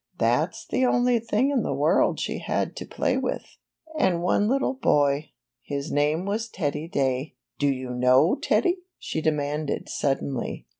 [0.17, 3.59] That's the only thing in the world she had to play with.
[3.99, 5.29] And one little boy—
[5.61, 7.35] his name was Teddy Day.
[7.59, 10.65] Do you know Teddy?" she demanded suddenly.